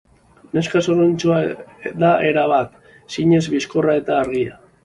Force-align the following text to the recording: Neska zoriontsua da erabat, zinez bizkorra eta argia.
Neska 0.59 0.81
zoriontsua 0.85 1.37
da 2.05 2.11
erabat, 2.31 2.75
zinez 3.19 3.43
bizkorra 3.55 3.99
eta 4.03 4.21
argia. 4.25 4.61